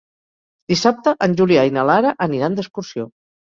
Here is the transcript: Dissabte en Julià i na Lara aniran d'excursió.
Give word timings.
Dissabte 0.73 1.13
en 1.27 1.37
Julià 1.43 1.67
i 1.71 1.75
na 1.77 1.85
Lara 1.91 2.17
aniran 2.29 2.61
d'excursió. 2.61 3.09